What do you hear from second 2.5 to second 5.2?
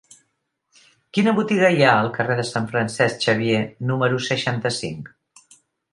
Sant Francesc Xavier número seixanta-cinc?